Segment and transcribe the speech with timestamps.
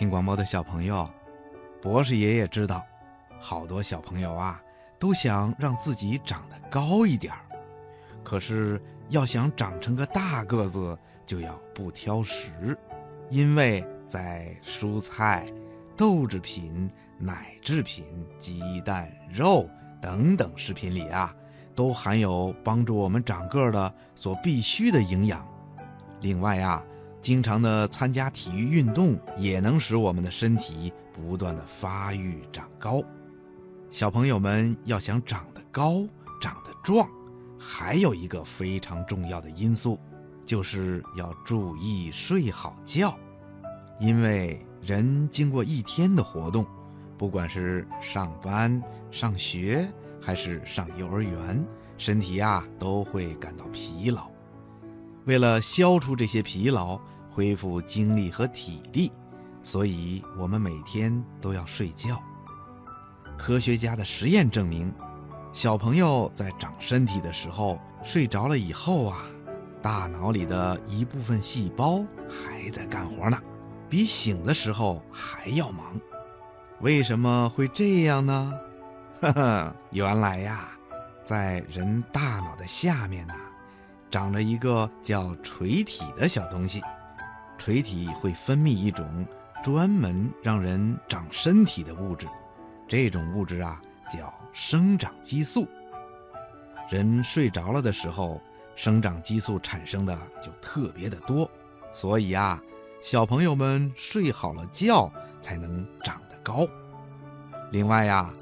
[0.00, 1.06] 听广播的小朋友，
[1.82, 2.82] 博士爷爷知道，
[3.38, 4.58] 好多小朋友啊
[4.98, 7.40] 都想让自己长得高一点儿，
[8.24, 12.74] 可是要想长成个大个子，就要不挑食，
[13.28, 15.46] 因为在蔬菜、
[15.98, 18.06] 豆制品、奶制品、
[18.38, 19.68] 鸡蛋、肉
[20.00, 21.36] 等等食品里啊，
[21.74, 25.46] 都含有帮助我们长个的所必需的营养。
[26.22, 26.82] 另外呀。
[27.20, 33.02] 经常的参加体育运动也能使我们的身体不断的发育长高。
[33.90, 36.06] 小朋友们要想长得高、
[36.40, 37.08] 长得壮，
[37.58, 39.98] 还有一个非常重要的因素，
[40.46, 43.16] 就是要注意睡好觉。
[43.98, 46.64] 因为人经过一天的活动，
[47.18, 49.86] 不管是上班、上学
[50.20, 51.62] 还是上幼儿园，
[51.98, 54.30] 身体呀都会感到疲劳。
[55.26, 56.98] 为了消除这些疲劳，
[57.28, 59.12] 恢复精力和体力，
[59.62, 62.20] 所以我们每天都要睡觉。
[63.38, 64.92] 科学家的实验证明，
[65.52, 69.22] 小朋友在长身体的时候睡着了以后啊，
[69.80, 73.38] 大脑里的一部分细胞还在干活呢，
[73.88, 75.98] 比醒的时候还要忙。
[76.80, 78.52] 为什么会这样呢？
[79.20, 80.70] 呵呵，原来呀，
[81.24, 83.34] 在人大脑的下面呢，
[84.10, 86.82] 长着一个叫垂体的小东西。
[87.56, 89.26] 垂体会分泌一种
[89.62, 92.26] 专门让人长身体的物质，
[92.88, 95.68] 这种物质啊叫生长激素。
[96.88, 98.40] 人睡着了的时候，
[98.74, 101.48] 生长激素产生的就特别的多，
[101.92, 102.60] 所以啊，
[103.02, 106.66] 小朋友们睡好了觉才能长得高。
[107.70, 108.32] 另外呀，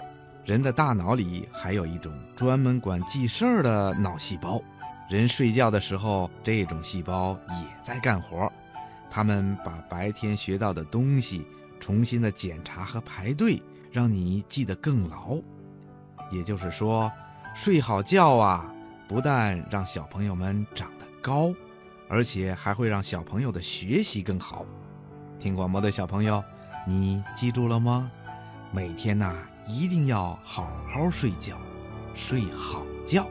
[0.45, 4.63] 人的大脑里还有一种专门管记事儿的脑细胞，
[5.09, 8.53] 人睡觉的时候，这种细胞也在干活。
[9.11, 11.47] 他们把白天学到的东西
[11.81, 15.39] 重新的检查和排队，让你记得更牢。
[16.31, 17.11] 也就是说，
[17.55, 18.71] 睡好觉啊，
[19.09, 21.55] 不但让小朋友们长得高，
[22.07, 24.67] 而且还会让小朋友的学习更好。
[25.39, 26.45] 听广播的小朋友，
[26.87, 28.11] 你记住了吗？
[28.71, 29.35] 每天呐，
[29.67, 31.57] 一定要好好睡觉，
[32.15, 33.27] 睡好觉。